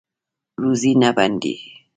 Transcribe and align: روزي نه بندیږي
روزي 0.61 0.91
نه 1.01 1.09
بندیږي 1.17 1.71